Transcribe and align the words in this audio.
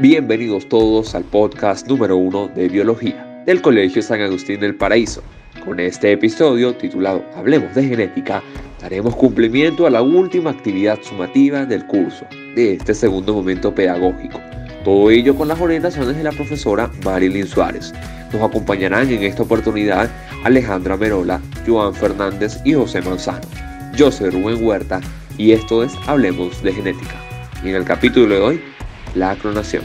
Bienvenidos 0.00 0.66
todos 0.70 1.14
al 1.14 1.22
podcast 1.22 1.86
número 1.86 2.16
uno 2.16 2.48
de 2.48 2.66
biología 2.66 3.42
del 3.44 3.60
Colegio 3.60 4.00
San 4.00 4.22
Agustín 4.22 4.58
del 4.58 4.74
Paraíso. 4.74 5.22
Con 5.66 5.78
este 5.80 6.12
episodio 6.12 6.74
titulado 6.74 7.22
Hablemos 7.36 7.74
de 7.74 7.84
genética, 7.84 8.42
daremos 8.80 9.14
cumplimiento 9.14 9.86
a 9.86 9.90
la 9.90 10.00
última 10.00 10.48
actividad 10.48 10.98
sumativa 11.02 11.66
del 11.66 11.86
curso 11.86 12.24
de 12.56 12.72
este 12.72 12.94
segundo 12.94 13.34
momento 13.34 13.74
pedagógico. 13.74 14.40
Todo 14.82 15.10
ello 15.10 15.36
con 15.36 15.48
las 15.48 15.60
orientaciones 15.60 16.16
de 16.16 16.24
la 16.24 16.32
profesora 16.32 16.90
Marilyn 17.04 17.46
Suárez. 17.46 17.92
Nos 18.32 18.42
acompañarán 18.42 19.10
en 19.10 19.22
esta 19.22 19.42
oportunidad 19.42 20.10
Alejandra 20.42 20.96
Merola, 20.96 21.38
Joan 21.66 21.94
Fernández 21.94 22.58
y 22.64 22.72
José 22.72 23.02
Manzano. 23.02 23.46
Yo 23.94 24.10
soy 24.10 24.30
Rubén 24.30 24.64
Huerta 24.64 25.02
y 25.36 25.52
esto 25.52 25.84
es 25.84 25.92
Hablemos 26.06 26.62
de 26.62 26.72
Genética. 26.72 27.20
Y 27.62 27.68
en 27.68 27.76
el 27.76 27.84
capítulo 27.84 28.34
de 28.34 28.40
hoy, 28.40 28.71
la 29.14 29.34
clonación. 29.36 29.82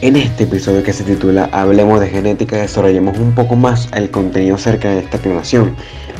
En 0.00 0.16
este 0.16 0.44
episodio 0.44 0.82
que 0.82 0.92
se 0.92 1.04
titula 1.04 1.48
Hablemos 1.52 2.00
de 2.00 2.08
genética 2.08 2.56
desarrollemos 2.56 3.16
un 3.18 3.34
poco 3.34 3.56
más 3.56 3.88
el 3.94 4.10
contenido 4.10 4.56
acerca 4.56 4.90
de 4.90 4.98
esta 4.98 5.18
clonación. 5.18 5.74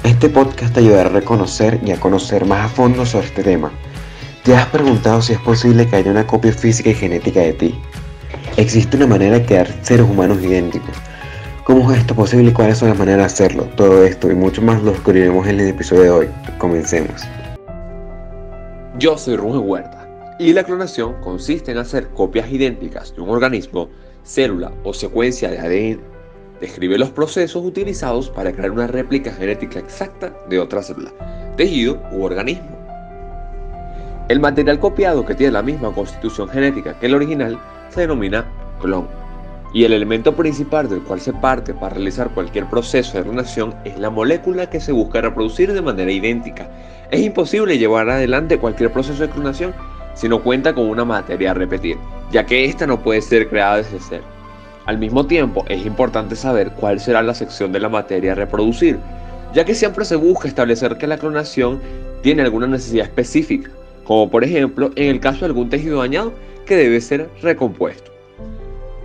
Este 0.04 0.28
podcast 0.28 0.72
te 0.72 0.80
ayudará 0.80 1.10
a 1.10 1.12
reconocer 1.12 1.80
y 1.84 1.90
a 1.90 2.00
conocer 2.00 2.46
más 2.46 2.64
a 2.64 2.68
fondo 2.68 3.04
sobre 3.04 3.26
este 3.26 3.42
tema. 3.42 3.70
¿Te 4.42 4.54
has 4.54 4.66
preguntado 4.66 5.20
si 5.20 5.32
es 5.34 5.38
posible 5.40 5.86
que 5.86 5.96
haya 5.96 6.10
una 6.10 6.26
copia 6.26 6.52
física 6.52 6.90
y 6.90 6.94
genética 6.94 7.40
de 7.40 7.52
ti? 7.52 7.74
¿Existe 8.56 8.96
una 8.96 9.06
manera 9.06 9.38
de 9.38 9.44
crear 9.44 9.68
seres 9.82 10.06
humanos 10.06 10.42
idénticos? 10.42 10.96
¿Cómo 11.64 11.90
es 11.92 11.98
esto 11.98 12.14
posible 12.14 12.50
y 12.50 12.52
cuáles 12.52 12.78
son 12.78 12.90
las 12.90 12.98
maneras 12.98 13.18
de 13.18 13.24
hacerlo? 13.24 13.64
Todo 13.76 14.04
esto 14.04 14.30
y 14.30 14.34
mucho 14.34 14.62
más 14.62 14.82
lo 14.82 14.92
descubriremos 14.92 15.46
en 15.46 15.60
el 15.60 15.68
episodio 15.68 16.02
de 16.02 16.10
hoy. 16.10 16.28
Comencemos. 16.58 17.22
Yo 18.98 19.18
soy 19.18 19.36
Rubén 19.36 19.62
Huerta 19.68 20.03
y 20.38 20.52
la 20.52 20.64
clonación 20.64 21.14
consiste 21.20 21.70
en 21.70 21.78
hacer 21.78 22.08
copias 22.08 22.50
idénticas 22.50 23.14
de 23.14 23.22
un 23.22 23.30
organismo, 23.30 23.88
célula 24.24 24.72
o 24.82 24.92
secuencia 24.92 25.50
de 25.50 25.58
ADN. 25.58 26.00
Describe 26.60 26.98
los 26.98 27.10
procesos 27.10 27.64
utilizados 27.64 28.30
para 28.30 28.52
crear 28.52 28.70
una 28.70 28.86
réplica 28.86 29.32
genética 29.32 29.78
exacta 29.78 30.32
de 30.48 30.58
otra 30.58 30.82
célula, 30.82 31.12
tejido 31.56 32.00
u 32.12 32.24
organismo. 32.24 32.76
El 34.28 34.40
material 34.40 34.80
copiado 34.80 35.24
que 35.24 35.34
tiene 35.34 35.52
la 35.52 35.62
misma 35.62 35.92
constitución 35.92 36.48
genética 36.48 36.98
que 36.98 37.06
el 37.06 37.14
original 37.14 37.58
se 37.90 38.02
denomina 38.02 38.44
clon. 38.80 39.06
Y 39.72 39.84
el 39.84 39.92
elemento 39.92 40.34
principal 40.34 40.88
del 40.88 41.02
cual 41.02 41.20
se 41.20 41.32
parte 41.32 41.74
para 41.74 41.94
realizar 41.94 42.30
cualquier 42.30 42.66
proceso 42.70 43.18
de 43.18 43.24
clonación 43.24 43.74
es 43.84 43.98
la 43.98 44.08
molécula 44.08 44.70
que 44.70 44.80
se 44.80 44.92
busca 44.92 45.20
reproducir 45.20 45.72
de 45.72 45.82
manera 45.82 46.12
idéntica. 46.12 46.70
Es 47.10 47.20
imposible 47.20 47.76
llevar 47.76 48.08
adelante 48.08 48.58
cualquier 48.58 48.92
proceso 48.92 49.22
de 49.22 49.30
clonación 49.30 49.74
si 50.14 50.28
no 50.28 50.42
cuenta 50.42 50.74
con 50.74 50.88
una 50.88 51.04
materia 51.04 51.50
a 51.50 51.54
repetir, 51.54 51.96
ya 52.30 52.46
que 52.46 52.64
ésta 52.64 52.86
no 52.86 53.02
puede 53.02 53.20
ser 53.20 53.48
creada 53.48 53.76
desde 53.76 53.98
cero. 54.00 54.24
Al 54.86 54.98
mismo 54.98 55.26
tiempo, 55.26 55.64
es 55.68 55.86
importante 55.86 56.36
saber 56.36 56.70
cuál 56.72 57.00
será 57.00 57.22
la 57.22 57.34
sección 57.34 57.72
de 57.72 57.80
la 57.80 57.88
materia 57.88 58.32
a 58.32 58.34
reproducir, 58.36 58.98
ya 59.54 59.64
que 59.64 59.74
siempre 59.74 60.04
se 60.04 60.16
busca 60.16 60.48
establecer 60.48 60.98
que 60.98 61.06
la 61.06 61.16
clonación 61.16 61.80
tiene 62.22 62.42
alguna 62.42 62.66
necesidad 62.66 63.06
específica, 63.06 63.70
como 64.04 64.30
por 64.30 64.44
ejemplo 64.44 64.90
en 64.96 65.08
el 65.08 65.20
caso 65.20 65.40
de 65.40 65.46
algún 65.46 65.70
tejido 65.70 66.00
dañado 66.00 66.32
que 66.66 66.76
debe 66.76 67.00
ser 67.00 67.30
recompuesto. 67.40 68.12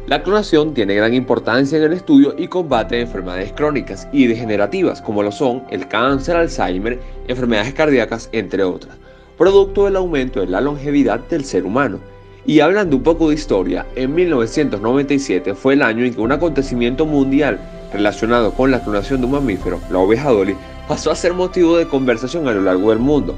La 0.08 0.24
clonación 0.24 0.74
tiene 0.74 0.96
gran 0.96 1.14
importancia 1.14 1.78
en 1.78 1.84
el 1.84 1.94
estudio 1.94 2.34
y 2.36 2.48
combate 2.48 2.96
de 2.96 3.02
enfermedades 3.04 3.54
crónicas 3.54 4.08
y 4.12 4.26
degenerativas 4.26 5.02
como 5.04 5.22
lo 5.22 5.32
son 5.32 5.64
el 5.70 5.88
cáncer, 5.88 6.36
Alzheimer, 6.36 7.00
enfermedades 7.28 7.76
cardíacas, 7.76 8.28
entre 8.32 8.64
otras, 8.64 8.98
producto 9.40 9.86
del 9.86 9.96
aumento 9.96 10.42
de 10.42 10.48
la 10.48 10.60
longevidad 10.60 11.22
del 11.22 11.46
ser 11.46 11.66
humano. 11.66 12.00
Y 12.46 12.60
hablando 12.60 12.98
un 12.98 13.04
poco 13.04 13.30
de 13.30 13.36
historia, 13.36 13.86
en 13.96 14.14
1997 14.14 15.56
fue 15.56 15.76
el 15.76 15.82
año 15.82 16.04
en 16.04 16.14
que 16.14 16.20
un 16.20 16.34
acontecimiento 16.34 17.06
mundial 17.06 17.58
relacionado 17.94 18.52
con 18.52 18.70
la 18.70 18.84
clonación 18.84 19.22
de 19.22 19.28
un 19.28 19.32
mamífero, 19.32 19.80
la 19.90 20.00
oveja 20.00 20.30
Dolly, 20.30 20.58
pasó 20.90 21.10
a 21.10 21.16
ser 21.16 21.34
motivo 21.34 21.78
de 21.78 21.88
conversación 21.88 22.50
a 22.50 22.52
lo 22.52 22.64
largo 22.64 22.90
del 22.90 23.00
mundo. 23.00 23.36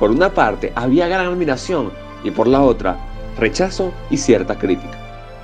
Por 0.00 0.10
una 0.10 0.30
parte, 0.30 0.72
había 0.74 1.06
gran 1.06 1.26
admiración 1.26 1.92
y 2.24 2.32
por 2.32 2.48
la 2.48 2.60
otra, 2.60 2.96
rechazo 3.38 3.92
y 4.10 4.16
cierta 4.16 4.58
crítica. 4.58 4.98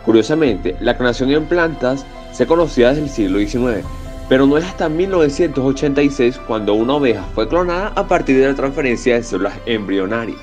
Curiosamente, 0.04 0.74
la 0.80 0.96
clonación 0.96 1.30
en 1.30 1.44
plantas 1.44 2.04
se 2.32 2.46
conocía 2.46 2.88
desde 2.88 3.02
el 3.04 3.10
siglo 3.10 3.38
XIX, 3.38 3.86
pero 4.30 4.46
no 4.46 4.56
es 4.56 4.64
hasta 4.64 4.88
1986 4.88 6.38
cuando 6.46 6.74
una 6.74 6.94
oveja 6.94 7.24
fue 7.34 7.48
clonada 7.48 7.88
a 7.96 8.06
partir 8.06 8.38
de 8.38 8.46
la 8.46 8.54
transferencia 8.54 9.16
de 9.16 9.24
células 9.24 9.58
embrionarias. 9.66 10.38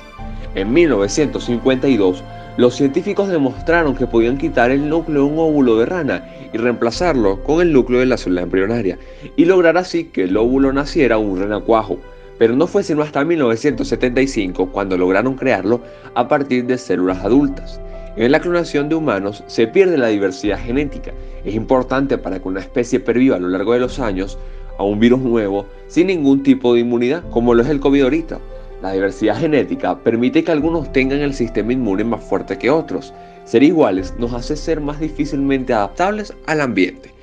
En 0.54 0.74
1952, 0.74 2.22
los 2.58 2.74
científicos 2.74 3.30
demostraron 3.30 3.96
que 3.96 4.06
podían 4.06 4.36
quitar 4.36 4.70
el 4.70 4.90
núcleo 4.90 5.22
de 5.22 5.32
un 5.32 5.38
óvulo 5.38 5.78
de 5.78 5.86
rana 5.86 6.28
y 6.52 6.58
reemplazarlo 6.58 7.42
con 7.44 7.62
el 7.62 7.72
núcleo 7.72 8.00
de 8.00 8.06
la 8.06 8.18
célula 8.18 8.42
embrionaria, 8.42 8.98
y 9.36 9.46
lograr 9.46 9.78
así 9.78 10.04
que 10.04 10.24
el 10.24 10.36
óvulo 10.36 10.70
naciera 10.70 11.16
un 11.16 11.38
renacuajo. 11.38 11.98
Pero 12.38 12.56
no 12.56 12.66
fue 12.66 12.82
sino 12.82 13.02
hasta 13.02 13.24
1975 13.24 14.70
cuando 14.70 14.98
lograron 14.98 15.34
crearlo 15.34 15.80
a 16.14 16.28
partir 16.28 16.66
de 16.66 16.76
células 16.76 17.24
adultas. 17.24 17.80
En 18.18 18.32
la 18.32 18.40
clonación 18.40 18.88
de 18.88 18.96
humanos 18.96 19.44
se 19.46 19.68
pierde 19.68 19.96
la 19.96 20.08
diversidad 20.08 20.58
genética. 20.58 21.12
Es 21.44 21.54
importante 21.54 22.18
para 22.18 22.40
que 22.40 22.48
una 22.48 22.58
especie 22.58 22.98
perviva 22.98 23.36
a 23.36 23.38
lo 23.38 23.48
largo 23.48 23.74
de 23.74 23.78
los 23.78 24.00
años 24.00 24.36
a 24.76 24.82
un 24.82 24.98
virus 24.98 25.20
nuevo 25.20 25.66
sin 25.86 26.08
ningún 26.08 26.42
tipo 26.42 26.74
de 26.74 26.80
inmunidad, 26.80 27.22
como 27.30 27.54
lo 27.54 27.62
es 27.62 27.68
el 27.68 27.78
COVID 27.78 28.02
ahorita. 28.02 28.40
La 28.82 28.90
diversidad 28.90 29.38
genética 29.38 30.00
permite 30.00 30.42
que 30.42 30.50
algunos 30.50 30.92
tengan 30.92 31.20
el 31.20 31.32
sistema 31.32 31.72
inmune 31.72 32.02
más 32.02 32.24
fuerte 32.24 32.58
que 32.58 32.70
otros. 32.70 33.14
Ser 33.44 33.62
iguales 33.62 34.12
nos 34.18 34.32
hace 34.34 34.56
ser 34.56 34.80
más 34.80 34.98
difícilmente 34.98 35.72
adaptables 35.72 36.34
al 36.46 36.60
ambiente. 36.60 37.14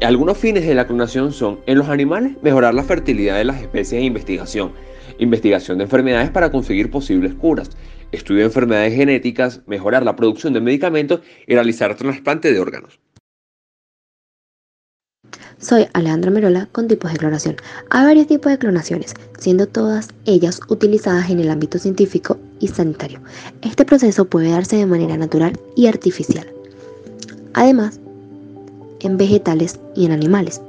Algunos 0.00 0.36
fines 0.36 0.66
de 0.66 0.74
la 0.74 0.88
clonación 0.88 1.32
son, 1.32 1.60
en 1.66 1.78
los 1.78 1.88
animales, 1.88 2.32
mejorar 2.42 2.74
la 2.74 2.82
fertilidad 2.82 3.36
de 3.36 3.44
las 3.44 3.60
especies 3.62 4.02
e 4.02 4.04
investigación, 4.04 4.72
investigación 5.18 5.78
de 5.78 5.84
enfermedades 5.84 6.30
para 6.30 6.50
conseguir 6.50 6.90
posibles 6.90 7.34
curas, 7.34 7.70
estudio 8.12 8.40
de 8.40 8.46
enfermedades 8.46 8.94
genéticas, 8.94 9.60
mejorar 9.66 10.04
la 10.04 10.16
producción 10.16 10.52
de 10.52 10.60
medicamentos 10.60 11.20
y 11.46 11.54
realizar 11.54 11.94
trasplante 11.96 12.52
de 12.52 12.60
órganos. 12.60 13.00
Soy 15.58 15.86
Alejandra 15.92 16.30
Merola 16.30 16.68
con 16.70 16.86
tipos 16.86 17.12
de 17.12 17.18
clonación. 17.18 17.56
Hay 17.90 18.04
varios 18.04 18.28
tipos 18.28 18.52
de 18.52 18.58
clonaciones, 18.58 19.14
siendo 19.38 19.66
todas 19.66 20.10
ellas 20.24 20.60
utilizadas 20.68 21.30
en 21.30 21.40
el 21.40 21.50
ámbito 21.50 21.78
científico 21.78 22.38
y 22.60 22.68
sanitario. 22.68 23.20
Este 23.62 23.84
proceso 23.84 24.24
puede 24.24 24.50
darse 24.50 24.76
de 24.76 24.86
manera 24.86 25.16
natural 25.16 25.58
y 25.74 25.88
artificial. 25.88 26.46
Además, 27.54 27.98
en 29.00 29.16
vegetales 29.16 29.80
y 29.94 30.06
en 30.06 30.12
animales. 30.12 30.60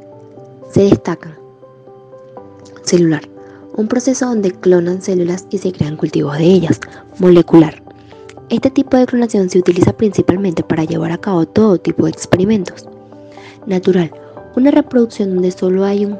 Se 0.74 0.82
destacan 0.82 1.38
celular, 2.84 3.22
un 3.76 3.88
proceso 3.88 4.26
donde 4.26 4.52
clonan 4.52 5.02
células 5.02 5.46
y 5.50 5.58
se 5.58 5.72
crean 5.72 5.98
cultivos 5.98 6.38
de 6.38 6.46
ellas, 6.46 6.80
molecular. 7.20 7.82
Este 8.50 8.72
tipo 8.72 8.98
de 8.98 9.06
clonación 9.06 9.50
se 9.50 9.60
utiliza 9.60 9.94
principalmente 9.94 10.64
para 10.64 10.84
llevar 10.84 11.12
a 11.12 11.20
cabo 11.20 11.46
todo 11.46 11.78
tipo 11.78 12.06
de 12.06 12.12
experimentos. 12.12 12.88
Natural, 13.68 14.12
una 14.56 14.72
reproducción 14.72 15.36
donde 15.36 15.52
solo 15.52 15.86
hay 15.86 16.06
un, 16.06 16.18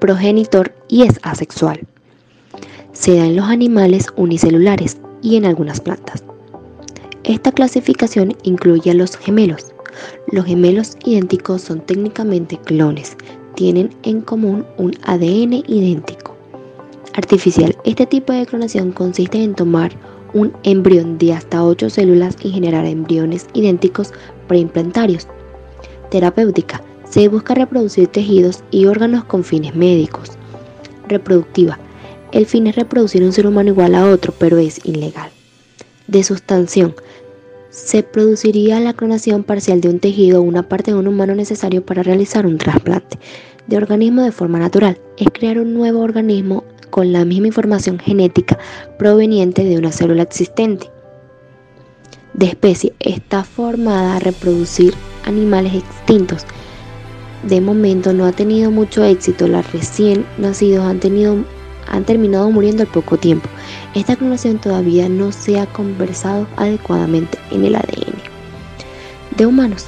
progenitor 0.00 0.74
y 0.88 1.02
es 1.02 1.18
asexual. 1.22 1.80
Se 2.92 3.16
da 3.16 3.26
en 3.26 3.36
los 3.36 3.46
animales 3.46 4.08
unicelulares 4.16 4.98
y 5.22 5.36
en 5.36 5.44
algunas 5.44 5.80
plantas. 5.80 6.22
Esta 7.24 7.52
clasificación 7.52 8.36
incluye 8.42 8.90
a 8.90 8.94
los 8.94 9.16
gemelos. 9.16 9.72
Los 10.30 10.44
gemelos 10.44 10.96
idénticos 11.04 11.62
son 11.62 11.80
técnicamente 11.80 12.58
clones, 12.58 13.16
tienen 13.56 13.90
en 14.04 14.20
común 14.20 14.64
un 14.76 14.92
ADN 15.02 15.64
idéntico. 15.66 16.36
Artificial. 17.14 17.76
Este 17.84 18.06
tipo 18.06 18.32
de 18.32 18.46
clonación 18.46 18.92
consiste 18.92 19.42
en 19.42 19.54
tomar 19.54 19.92
un 20.34 20.52
embrión 20.62 21.18
de 21.18 21.32
hasta 21.32 21.64
8 21.64 21.90
células 21.90 22.36
y 22.42 22.50
generar 22.50 22.84
embriones 22.84 23.46
idénticos 23.54 24.12
preimplantarios. 24.46 25.26
Terapéutica. 26.10 26.82
Se 27.08 27.28
busca 27.28 27.54
reproducir 27.54 28.08
tejidos 28.08 28.62
y 28.70 28.86
órganos 28.86 29.24
con 29.24 29.42
fines 29.42 29.74
médicos. 29.74 30.32
Reproductiva. 31.08 31.78
El 32.32 32.46
fin 32.46 32.66
es 32.66 32.76
reproducir 32.76 33.22
un 33.22 33.32
ser 33.32 33.46
humano 33.46 33.70
igual 33.70 33.94
a 33.94 34.06
otro, 34.10 34.34
pero 34.38 34.58
es 34.58 34.84
ilegal. 34.84 35.30
De 36.06 36.22
sustanción. 36.22 36.94
Se 37.76 38.02
produciría 38.02 38.80
la 38.80 38.94
clonación 38.94 39.44
parcial 39.44 39.82
de 39.82 39.90
un 39.90 40.00
tejido 40.00 40.40
o 40.40 40.42
una 40.42 40.66
parte 40.66 40.92
de 40.92 40.96
un 40.96 41.08
humano 41.08 41.34
necesario 41.34 41.84
para 41.84 42.02
realizar 42.02 42.46
un 42.46 42.56
trasplante 42.56 43.18
de 43.66 43.76
organismo 43.76 44.22
de 44.22 44.32
forma 44.32 44.58
natural. 44.58 44.98
Es 45.18 45.28
crear 45.30 45.58
un 45.58 45.74
nuevo 45.74 46.00
organismo 46.00 46.64
con 46.88 47.12
la 47.12 47.26
misma 47.26 47.48
información 47.48 47.98
genética 47.98 48.58
proveniente 48.98 49.62
de 49.62 49.76
una 49.76 49.92
célula 49.92 50.22
existente. 50.22 50.90
De 52.32 52.46
especie 52.46 52.94
está 52.98 53.44
formada 53.44 54.16
a 54.16 54.20
reproducir 54.20 54.94
animales 55.26 55.74
extintos. 55.74 56.46
De 57.46 57.60
momento 57.60 58.14
no 58.14 58.24
ha 58.24 58.32
tenido 58.32 58.70
mucho 58.70 59.04
éxito. 59.04 59.48
Los 59.48 59.70
recién 59.72 60.24
nacidos 60.38 60.86
han, 60.86 60.98
tenido, 60.98 61.44
han 61.88 62.04
terminado 62.04 62.50
muriendo 62.50 62.84
al 62.84 62.88
poco 62.88 63.18
tiempo. 63.18 63.50
Esta 63.96 64.14
clonación 64.14 64.58
todavía 64.58 65.08
no 65.08 65.32
se 65.32 65.58
ha 65.58 65.64
conversado 65.64 66.46
adecuadamente 66.56 67.38
en 67.50 67.64
el 67.64 67.76
ADN 67.76 68.12
de 69.38 69.46
humanos. 69.46 69.86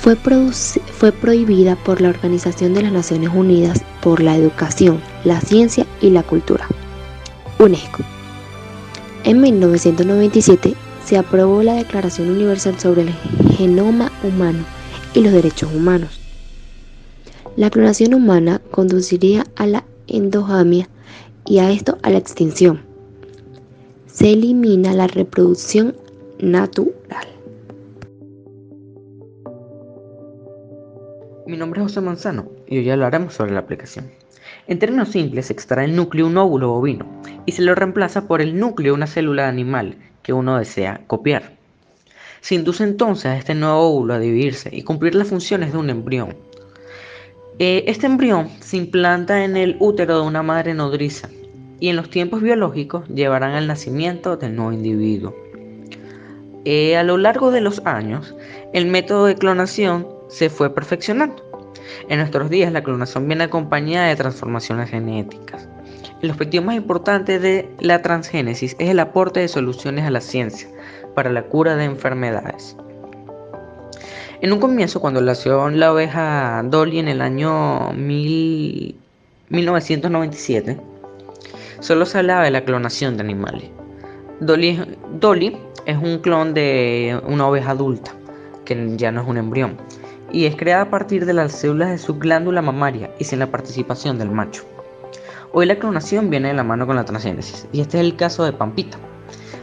Fue, 0.00 0.16
fue, 0.16 1.12
prohibida 1.12 1.76
por 1.76 2.00
la 2.00 2.08
Organización 2.08 2.72
de 2.72 2.82
las 2.82 2.92
Naciones 2.92 3.30
Unidas 3.34 3.82
por 4.00 4.22
la 4.22 4.36
Educación, 4.36 5.02
la 5.24 5.38
Ciencia 5.42 5.86
y 6.00 6.08
la 6.08 6.22
Cultura, 6.22 6.66
UNESCO. 7.58 8.02
En 9.24 9.42
1997 9.42 10.74
se 11.04 11.18
aprobó 11.18 11.62
la 11.62 11.74
Declaración 11.74 12.30
Universal 12.30 12.80
sobre 12.80 13.02
el 13.02 13.12
Genoma 13.58 14.10
Humano 14.22 14.64
y 15.12 15.20
los 15.20 15.32
Derechos 15.34 15.70
Humanos. 15.74 16.20
La 17.56 17.68
clonación 17.68 18.14
humana 18.14 18.62
conduciría 18.70 19.44
a 19.56 19.66
la 19.66 19.84
endogamia 20.06 20.88
y 21.48 21.60
a 21.60 21.70
esto 21.70 21.96
a 22.02 22.10
la 22.10 22.18
extinción. 22.18 22.82
Se 24.06 24.32
elimina 24.32 24.92
la 24.92 25.06
reproducción 25.06 25.96
natural. 26.38 27.26
Mi 31.46 31.56
nombre 31.56 31.80
es 31.80 31.84
José 31.84 32.02
Manzano 32.02 32.50
y 32.66 32.78
hoy 32.78 32.90
hablaremos 32.90 33.32
sobre 33.32 33.52
la 33.52 33.60
aplicación. 33.60 34.10
En 34.66 34.78
términos 34.78 35.08
simples, 35.08 35.46
se 35.46 35.54
extrae 35.54 35.86
el 35.86 35.96
núcleo 35.96 36.26
un 36.26 36.36
óvulo 36.36 36.68
bovino 36.68 37.06
y 37.46 37.52
se 37.52 37.62
lo 37.62 37.74
reemplaza 37.74 38.28
por 38.28 38.42
el 38.42 38.58
núcleo 38.58 38.92
de 38.92 38.96
una 38.96 39.06
célula 39.06 39.48
animal 39.48 39.96
que 40.22 40.34
uno 40.34 40.58
desea 40.58 41.00
copiar. 41.06 41.56
Se 42.42 42.54
induce 42.54 42.84
entonces 42.84 43.26
a 43.26 43.38
este 43.38 43.54
nuevo 43.54 43.78
óvulo 43.78 44.14
a 44.14 44.18
dividirse 44.18 44.68
y 44.70 44.82
cumplir 44.82 45.14
las 45.14 45.28
funciones 45.28 45.72
de 45.72 45.78
un 45.78 45.88
embrión. 45.88 46.36
Eh, 47.60 47.84
este 47.88 48.06
embrión 48.06 48.48
se 48.60 48.76
implanta 48.76 49.44
en 49.44 49.56
el 49.56 49.76
útero 49.80 50.20
de 50.20 50.26
una 50.28 50.44
madre 50.44 50.74
nodriza 50.74 51.28
y 51.80 51.88
en 51.88 51.96
los 51.96 52.08
tiempos 52.08 52.40
biológicos 52.40 53.08
llevarán 53.08 53.54
al 53.54 53.66
nacimiento 53.66 54.36
del 54.36 54.54
nuevo 54.54 54.72
individuo. 54.72 55.34
Eh, 56.64 56.96
a 56.96 57.02
lo 57.02 57.16
largo 57.16 57.50
de 57.50 57.60
los 57.60 57.84
años, 57.84 58.36
el 58.72 58.86
método 58.86 59.26
de 59.26 59.34
clonación 59.34 60.06
se 60.28 60.50
fue 60.50 60.72
perfeccionando. 60.72 61.42
En 62.08 62.18
nuestros 62.18 62.48
días 62.48 62.72
la 62.72 62.84
clonación 62.84 63.26
viene 63.26 63.44
acompañada 63.44 64.06
de 64.06 64.14
transformaciones 64.14 64.90
genéticas. 64.90 65.68
El 66.22 66.30
objetivo 66.30 66.64
más 66.64 66.76
importante 66.76 67.40
de 67.40 67.68
la 67.80 68.02
transgénesis 68.02 68.76
es 68.78 68.88
el 68.88 69.00
aporte 69.00 69.40
de 69.40 69.48
soluciones 69.48 70.04
a 70.04 70.10
la 70.10 70.20
ciencia 70.20 70.68
para 71.16 71.30
la 71.30 71.42
cura 71.42 71.74
de 71.74 71.86
enfermedades. 71.86 72.76
En 74.40 74.52
un 74.52 74.60
comienzo, 74.60 75.00
cuando 75.00 75.20
nació 75.20 75.68
la 75.68 75.92
oveja 75.92 76.62
Dolly 76.64 77.00
en 77.00 77.08
el 77.08 77.20
año 77.22 77.92
1997, 77.92 80.78
solo 81.80 82.06
se 82.06 82.18
hablaba 82.18 82.44
de 82.44 82.52
la 82.52 82.64
clonación 82.64 83.16
de 83.16 83.24
animales. 83.24 83.64
Dolly, 84.38 84.80
Dolly 85.18 85.58
es 85.86 85.96
un 85.96 86.18
clon 86.18 86.54
de 86.54 87.20
una 87.26 87.48
oveja 87.48 87.72
adulta, 87.72 88.12
que 88.64 88.96
ya 88.96 89.10
no 89.10 89.22
es 89.22 89.28
un 89.28 89.38
embrión, 89.38 89.76
y 90.30 90.44
es 90.44 90.54
creada 90.54 90.82
a 90.82 90.90
partir 90.90 91.26
de 91.26 91.32
las 91.32 91.50
células 91.50 91.90
de 91.90 91.98
su 91.98 92.16
glándula 92.16 92.62
mamaria 92.62 93.10
y 93.18 93.24
sin 93.24 93.40
la 93.40 93.50
participación 93.50 94.20
del 94.20 94.30
macho. 94.30 94.62
Hoy 95.52 95.66
la 95.66 95.80
clonación 95.80 96.30
viene 96.30 96.46
de 96.48 96.54
la 96.54 96.62
mano 96.62 96.86
con 96.86 96.94
la 96.94 97.04
transgénesis, 97.04 97.66
y 97.72 97.80
este 97.80 97.98
es 97.98 98.04
el 98.04 98.14
caso 98.14 98.44
de 98.44 98.52
Pampita, 98.52 98.98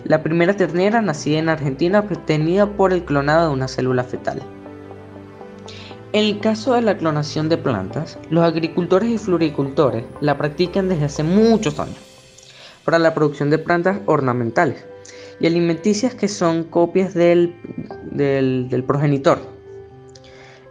la 0.04 0.22
primera 0.22 0.54
ternera 0.54 1.02
nacida 1.02 1.40
en 1.40 1.48
Argentina 1.48 2.02
obtenida 2.02 2.66
por 2.66 2.92
el 2.92 3.06
clonado 3.06 3.48
de 3.48 3.54
una 3.54 3.70
célula 3.70 4.04
fetal. 4.04 4.42
En 6.16 6.24
el 6.24 6.40
caso 6.40 6.76
de 6.76 6.82
la 6.82 6.96
clonación 6.96 7.50
de 7.50 7.58
plantas, 7.58 8.18
los 8.30 8.46
agricultores 8.46 9.10
y 9.10 9.18
floricultores 9.18 10.06
la 10.22 10.38
practican 10.38 10.88
desde 10.88 11.04
hace 11.04 11.24
muchos 11.24 11.78
años 11.78 11.98
para 12.86 13.00
la 13.00 13.14
producción 13.14 13.50
de 13.50 13.58
plantas 13.58 14.00
ornamentales 14.06 14.86
y 15.42 15.48
alimenticias 15.48 16.16
que 16.16 16.30
son 16.30 16.64
copias 16.64 17.14
del, 17.14 17.54
progenitor. 18.88 19.40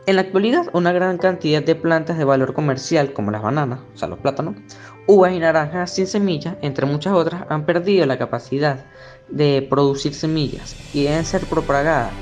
En 0.06 0.17
la 0.17 0.23
actualidad, 0.23 0.70
una 0.73 0.93
gran 0.93 1.19
cantidad 1.19 1.62
de 1.62 1.75
plantas 1.75 2.17
de 2.17 2.25
valor 2.25 2.55
comercial, 2.55 3.12
como 3.12 3.31
las 3.31 3.43
bananas, 3.43 3.81
o 3.94 3.99
sea, 3.99 4.08
los 4.08 4.20
plátanos, 4.20 4.56
uvas 5.06 5.35
y 5.35 5.41
naranjas 5.41 5.94
sin 5.94 6.06
semillas, 6.06 6.56
entre 6.62 6.87
muchas 6.87 7.12
otras, 7.12 7.44
han 7.50 7.67
perdido 7.67 8.06
la 8.06 8.17
capacidad 8.17 8.87
de 9.29 9.61
producir 9.69 10.14
semillas 10.14 10.75
y 10.94 11.02
deben 11.02 11.26
ser 11.26 11.43
propagadas 11.43 12.12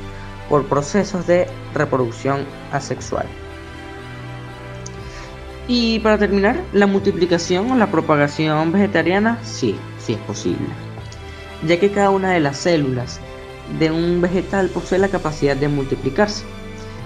por 0.52 0.66
procesos 0.66 1.26
de 1.26 1.46
reproducción 1.72 2.44
asexual. 2.72 3.25
Y 5.66 5.99
para 6.00 6.19
terminar, 6.19 6.60
la 6.75 6.87
multiplicación 6.87 7.70
o 7.70 7.75
la 7.75 7.90
propagación 7.90 8.70
vegetariana 8.70 9.38
sí, 9.43 9.76
sí 9.99 10.12
es 10.12 10.19
posible, 10.19 10.66
ya 11.66 11.81
que 11.81 11.90
cada 11.90 12.10
una 12.10 12.32
de 12.32 12.40
las 12.40 12.58
células 12.58 13.19
de 13.78 13.90
un 13.90 14.20
vegetal 14.20 14.69
posee 14.69 14.99
la 14.99 15.08
capacidad 15.08 15.56
de 15.56 15.69
multiplicarse, 15.69 16.44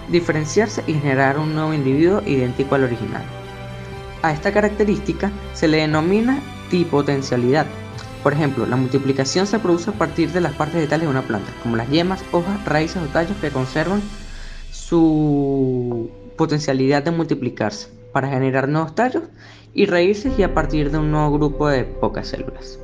diferenciarse 0.09 0.83
y 0.89 0.95
generar 0.95 1.39
un 1.39 1.55
nuevo 1.55 1.73
individuo 1.73 2.23
idéntico 2.27 2.75
al 2.75 2.83
original. 2.83 3.23
A 4.23 4.33
esta 4.33 4.53
característica 4.53 5.31
se 5.55 5.69
le 5.69 5.77
denomina 5.77 6.41
dipotencialidad 6.73 7.67
por 8.27 8.33
ejemplo, 8.33 8.67
la 8.67 8.75
multiplicación 8.75 9.47
se 9.47 9.61
produce 9.61 9.91
a 9.91 9.93
partir 9.93 10.33
de 10.33 10.41
las 10.41 10.53
partes 10.53 10.75
vegetales 10.75 11.07
de 11.07 11.11
una 11.13 11.23
planta, 11.23 11.49
como 11.63 11.77
las 11.77 11.89
yemas, 11.89 12.25
hojas, 12.33 12.65
raíces 12.65 13.01
o 13.01 13.07
tallos 13.13 13.37
que 13.41 13.51
conservan 13.51 14.03
su 14.73 16.11
potencialidad 16.37 17.05
de 17.05 17.13
multiplicarse 17.13 17.87
para 18.13 18.29
generar 18.29 18.69
nuevos 18.69 18.97
tallos 18.97 19.23
y 19.75 19.87
raíces 19.87 20.37
y 20.37 20.43
a 20.43 20.53
partir 20.53 20.91
de 20.91 20.99
un 20.99 21.13
nuevo 21.13 21.39
grupo 21.39 21.69
de 21.69 21.85
pocas 21.85 22.27
células. 22.27 22.81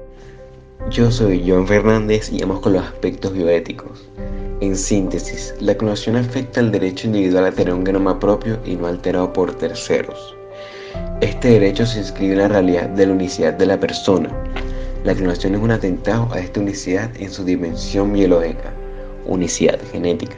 Yo 0.93 1.11
soy 1.11 1.43
Joan 1.44 1.67
Fernández 1.67 2.31
y 2.33 2.41
vamos 2.43 2.61
con 2.61 2.75
los 2.75 2.85
aspectos 2.85 3.33
bioéticos. 3.33 4.09
En 4.61 4.77
síntesis, 4.77 5.56
la 5.59 5.75
clonación 5.75 6.15
afecta 6.15 6.61
al 6.61 6.71
derecho 6.71 7.09
individual 7.09 7.47
a 7.47 7.50
tener 7.50 7.75
un 7.75 7.85
genoma 7.85 8.21
propio 8.21 8.61
y 8.65 8.77
no 8.77 8.87
alterado 8.87 9.33
por 9.33 9.53
terceros. 9.55 10.37
Este 11.21 11.49
derecho 11.49 11.85
se 11.85 11.99
inscribe 11.99 12.35
en 12.35 12.39
la 12.39 12.49
realidad 12.49 12.89
de 12.91 13.06
la 13.06 13.12
unicidad 13.12 13.55
de 13.55 13.67
la 13.67 13.81
persona, 13.81 14.29
la 15.05 15.15
clonación 15.15 15.55
es 15.55 15.61
un 15.61 15.71
atentado 15.71 16.29
a 16.33 16.39
esta 16.39 16.61
unicidad 16.61 17.11
en 17.17 17.31
su 17.31 17.45
dimensión 17.45 18.13
biológica, 18.13 18.73
unicidad 19.27 19.79
genética, 19.91 20.37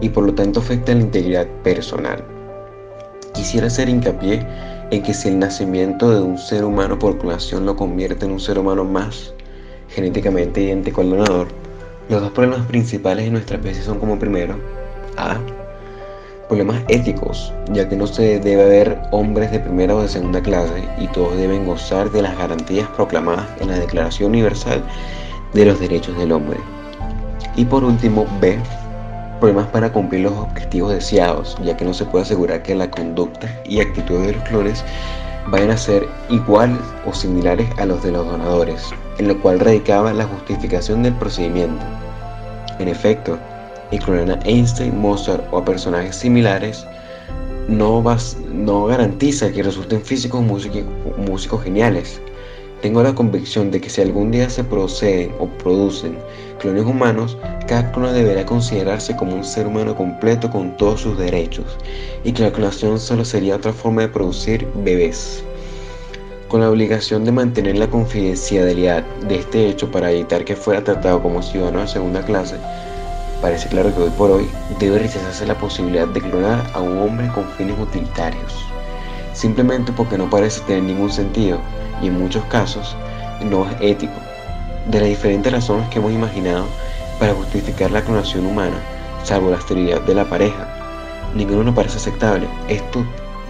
y 0.00 0.08
por 0.08 0.24
lo 0.24 0.34
tanto 0.34 0.60
afecta 0.60 0.92
a 0.92 0.94
la 0.94 1.02
integridad 1.02 1.46
personal. 1.62 2.24
Quisiera 3.34 3.66
hacer 3.66 3.88
hincapié 3.88 4.46
en 4.90 5.02
que 5.02 5.14
si 5.14 5.28
el 5.28 5.38
nacimiento 5.38 6.10
de 6.10 6.20
un 6.20 6.38
ser 6.38 6.64
humano 6.64 6.98
por 6.98 7.18
clonación 7.18 7.66
lo 7.66 7.76
convierte 7.76 8.26
en 8.26 8.32
un 8.32 8.40
ser 8.40 8.58
humano 8.58 8.84
más 8.84 9.34
genéticamente 9.88 10.60
idéntico 10.60 11.00
al 11.00 11.10
donador, 11.10 11.48
los 12.08 12.20
dos 12.20 12.30
problemas 12.32 12.66
principales 12.66 13.24
de 13.24 13.30
nuestra 13.30 13.56
especie 13.56 13.82
son 13.82 13.98
como 13.98 14.18
primero, 14.18 14.56
A 15.16 15.38
problemas 16.50 16.82
éticos, 16.88 17.52
ya 17.72 17.88
que 17.88 17.94
no 17.94 18.08
se 18.08 18.40
debe 18.40 18.64
haber 18.64 18.98
hombres 19.12 19.52
de 19.52 19.60
primera 19.60 19.94
o 19.94 20.02
de 20.02 20.08
segunda 20.08 20.42
clase 20.42 20.82
y 20.98 21.06
todos 21.06 21.36
deben 21.36 21.64
gozar 21.64 22.10
de 22.10 22.22
las 22.22 22.36
garantías 22.36 22.88
proclamadas 22.88 23.46
en 23.60 23.68
la 23.68 23.78
Declaración 23.78 24.30
Universal 24.30 24.82
de 25.54 25.64
los 25.64 25.78
Derechos 25.78 26.18
del 26.18 26.32
Hombre. 26.32 26.58
Y 27.54 27.64
por 27.64 27.84
último, 27.84 28.26
B, 28.40 28.58
problemas 29.38 29.68
para 29.68 29.92
cumplir 29.92 30.22
los 30.22 30.32
objetivos 30.32 30.92
deseados, 30.92 31.56
ya 31.62 31.76
que 31.76 31.84
no 31.84 31.94
se 31.94 32.04
puede 32.04 32.24
asegurar 32.24 32.64
que 32.64 32.74
la 32.74 32.90
conducta 32.90 33.48
y 33.64 33.80
actitudes 33.80 34.26
de 34.26 34.32
los 34.32 34.42
clones 34.42 34.84
vayan 35.46 35.70
a 35.70 35.76
ser 35.76 36.08
iguales 36.30 36.80
o 37.06 37.14
similares 37.14 37.68
a 37.78 37.86
los 37.86 38.02
de 38.02 38.10
los 38.10 38.26
donadores, 38.26 38.90
en 39.18 39.28
lo 39.28 39.40
cual 39.40 39.60
radicaba 39.60 40.12
la 40.12 40.24
justificación 40.24 41.04
del 41.04 41.14
procedimiento. 41.14 41.84
En 42.80 42.88
efecto, 42.88 43.38
clonar 43.98 44.38
a 44.38 44.48
Einstein, 44.48 44.98
Mozart 44.98 45.44
o 45.52 45.58
a 45.58 45.64
personajes 45.64 46.16
similares 46.16 46.86
no, 47.68 48.02
no 48.52 48.86
garantiza 48.86 49.52
que 49.52 49.62
resulten 49.62 50.00
físicos 50.02 50.42
músicos, 50.42 50.82
músicos 51.16 51.62
geniales. 51.62 52.20
Tengo 52.82 53.02
la 53.02 53.14
convicción 53.14 53.70
de 53.70 53.80
que 53.80 53.90
si 53.90 54.00
algún 54.00 54.30
día 54.30 54.48
se 54.48 54.64
proceden 54.64 55.32
o 55.38 55.46
producen 55.46 56.16
clones 56.58 56.84
humanos, 56.84 57.36
cada 57.66 57.92
clon 57.92 58.14
deberá 58.14 58.44
considerarse 58.46 59.14
como 59.16 59.36
un 59.36 59.44
ser 59.44 59.66
humano 59.66 59.94
completo 59.94 60.50
con 60.50 60.76
todos 60.78 61.02
sus 61.02 61.18
derechos 61.18 61.76
y 62.24 62.32
que 62.32 62.42
la 62.42 62.52
clonación 62.52 62.98
solo 62.98 63.24
sería 63.24 63.56
otra 63.56 63.72
forma 63.72 64.02
de 64.02 64.08
producir 64.08 64.66
bebés. 64.76 65.44
Con 66.48 66.62
la 66.62 66.70
obligación 66.70 67.24
de 67.24 67.32
mantener 67.32 67.78
la 67.78 67.88
confidencialidad 67.88 69.04
de 69.28 69.36
este 69.36 69.68
hecho 69.68 69.90
para 69.90 70.10
evitar 70.10 70.44
que 70.44 70.56
fuera 70.56 70.82
tratado 70.82 71.22
como 71.22 71.42
ciudadano 71.42 71.80
de 71.82 71.88
segunda 71.88 72.24
clase, 72.24 72.56
Parece 73.40 73.68
claro 73.70 73.94
que 73.94 74.02
hoy 74.02 74.10
por 74.10 74.30
hoy 74.30 74.50
debe 74.78 74.98
rechazarse 74.98 75.46
la 75.46 75.56
posibilidad 75.56 76.06
de 76.06 76.20
clonar 76.20 76.70
a 76.74 76.80
un 76.80 76.98
hombre 76.98 77.26
con 77.28 77.48
fines 77.52 77.78
utilitarios, 77.78 78.66
simplemente 79.32 79.92
porque 79.92 80.18
no 80.18 80.28
parece 80.28 80.60
tener 80.62 80.82
ningún 80.82 81.10
sentido 81.10 81.58
y 82.02 82.08
en 82.08 82.18
muchos 82.18 82.44
casos 82.46 82.94
no 83.42 83.66
es 83.66 83.76
ético. 83.80 84.12
De 84.90 85.00
las 85.00 85.08
diferentes 85.08 85.50
razones 85.50 85.88
que 85.88 86.00
hemos 86.00 86.12
imaginado 86.12 86.66
para 87.18 87.32
justificar 87.32 87.90
la 87.90 88.02
clonación 88.02 88.44
humana, 88.44 88.76
salvo 89.24 89.50
la 89.50 89.56
esterilidad 89.56 90.02
de 90.02 90.14
la 90.14 90.28
pareja, 90.28 90.68
ninguno 91.34 91.64
nos 91.64 91.74
parece 91.74 91.96
aceptable. 91.96 92.46
Esto 92.68 93.06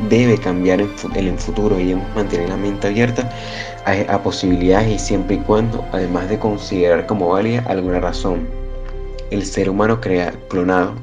debe 0.08 0.38
cambiar 0.38 0.80
en, 0.80 0.90
el 1.16 1.38
futuro 1.38 1.80
y 1.80 1.86
debemos 1.86 2.14
mantener 2.14 2.48
la 2.48 2.56
mente 2.56 2.86
abierta 2.86 3.28
a, 3.84 4.14
a 4.14 4.22
posibilidades 4.22 4.88
y 4.88 4.98
siempre 5.00 5.34
y 5.34 5.40
cuando, 5.40 5.84
además 5.90 6.28
de 6.28 6.38
considerar 6.38 7.06
como 7.06 7.30
válida 7.30 7.64
alguna 7.66 7.98
razón, 7.98 8.59
el 9.30 9.44
ser 9.44 9.70
humano 9.70 10.00
crea, 10.00 10.32
clonado, 10.48 10.94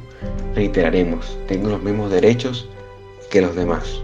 reiteraremos, 0.54 1.38
tenga 1.48 1.70
los 1.70 1.82
mismos 1.82 2.12
derechos 2.12 2.70
que 3.30 3.42
los 3.42 3.56
demás. 3.56 4.02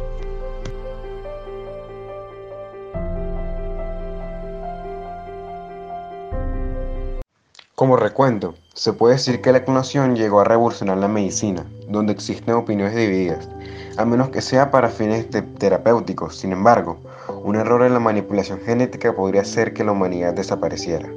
Como 7.75 7.97
recuento, 7.97 8.55
se 8.73 8.93
puede 8.93 9.15
decir 9.15 9.41
que 9.41 9.51
la 9.51 9.65
clonación 9.65 10.15
llegó 10.15 10.39
a 10.39 10.45
revolucionar 10.45 10.97
la 10.97 11.09
medicina, 11.09 11.65
donde 11.89 12.13
existen 12.13 12.53
opiniones 12.53 12.95
divididas, 12.95 13.49
a 13.97 14.05
menos 14.05 14.29
que 14.29 14.41
sea 14.41 14.71
para 14.71 14.89
fines 14.89 15.27
terapéuticos. 15.57 16.37
Sin 16.37 16.53
embargo, 16.53 16.97
un 17.43 17.57
error 17.57 17.83
en 17.83 17.93
la 17.93 17.99
manipulación 17.99 18.61
genética 18.61 19.13
podría 19.13 19.41
hacer 19.41 19.73
que 19.73 19.83
la 19.83 19.91
humanidad 19.91 20.33
desapareciera. 20.33 21.09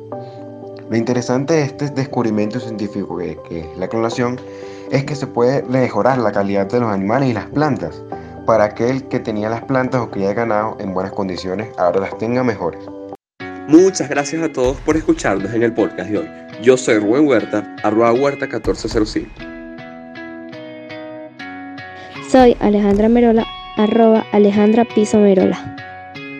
Lo 0.88 0.96
interesante 0.96 1.54
de 1.54 1.62
este 1.62 1.88
descubrimiento 1.90 2.60
científico 2.60 3.18
que, 3.18 3.36
es 3.50 3.66
la 3.76 3.88
clonación 3.88 4.40
es 4.92 5.04
que 5.04 5.16
se 5.16 5.26
puede 5.26 5.64
mejorar 5.64 6.18
la 6.18 6.30
calidad 6.30 6.66
de 6.66 6.78
los 6.78 6.92
animales 6.92 7.30
y 7.30 7.32
las 7.32 7.46
plantas, 7.46 8.02
para 8.46 8.64
aquel 8.64 9.08
que 9.08 9.18
tenía 9.18 9.50
las 9.50 9.64
plantas 9.64 10.00
o 10.02 10.10
que 10.12 10.20
ya 10.20 10.32
ganado 10.32 10.76
en 10.78 10.94
buenas 10.94 11.12
condiciones, 11.12 11.68
ahora 11.76 11.98
las 11.98 12.16
tenga 12.18 12.44
mejores. 12.44 12.80
Muchas 13.66 14.08
gracias 14.08 14.40
a 14.44 14.52
todos 14.52 14.76
por 14.82 14.96
escucharnos 14.96 15.52
en 15.52 15.64
el 15.64 15.74
podcast 15.74 16.08
de 16.08 16.18
hoy. 16.18 16.30
Yo 16.62 16.76
soy 16.76 17.00
Rubén 17.00 17.26
Huerta, 17.26 17.74
arroba 17.82 18.12
huerta 18.12 18.46
1405. 18.46 19.28
Soy 22.30 22.56
Alejandra 22.60 23.08
Merola, 23.08 23.44
arroba 23.76 24.24
Alejandra 24.30 24.84
Piso 24.94 25.18
Merola. 25.18 25.76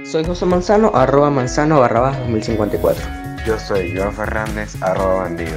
Soy 0.05 0.23
José 0.23 0.47
Manzano, 0.47 0.93
arroba 0.95 1.31
Manzano 1.31 1.81
barra 1.81 2.17
2054. 2.21 3.26
Yo 3.47 3.57
soy 3.61 3.97
Joan 3.97 4.13
Fernández, 4.13 4.75
arroba 4.83 5.23
bandido. 5.23 5.57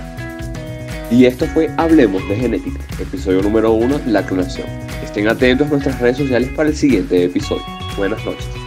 Y 1.10 1.26
esto 1.26 1.48
fue 1.48 1.72
Hablemos 1.78 2.22
de 2.30 2.36
Genética, 2.36 2.80
episodio 3.00 3.42
número 3.42 3.72
1, 3.72 4.02
la 4.06 4.24
clonación. 4.24 4.68
Estén 5.04 5.28
atentos 5.28 5.66
a 5.66 5.72
nuestras 5.72 6.00
redes 6.00 6.18
sociales 6.18 6.50
para 6.56 6.70
el 6.70 6.76
siguiente 6.76 7.24
episodio. 7.24 7.66
Buenas 7.98 8.24
noches. 8.24 8.59